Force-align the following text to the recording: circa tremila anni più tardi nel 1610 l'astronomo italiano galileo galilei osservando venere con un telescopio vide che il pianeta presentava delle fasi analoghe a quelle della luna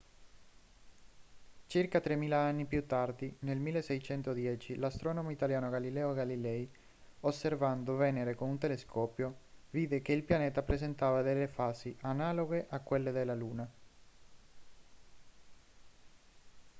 circa 1.67 1.99
tremila 2.01 2.39
anni 2.39 2.65
più 2.65 2.87
tardi 2.87 3.31
nel 3.41 3.59
1610 3.59 4.77
l'astronomo 4.77 5.29
italiano 5.29 5.69
galileo 5.69 6.13
galilei 6.13 6.67
osservando 7.19 7.95
venere 7.95 8.33
con 8.33 8.49
un 8.49 8.57
telescopio 8.57 9.35
vide 9.69 10.01
che 10.01 10.13
il 10.13 10.23
pianeta 10.23 10.63
presentava 10.63 11.21
delle 11.21 11.47
fasi 11.47 11.95
analoghe 12.01 12.65
a 12.69 12.79
quelle 12.79 13.11
della 13.11 13.35
luna 13.35 13.69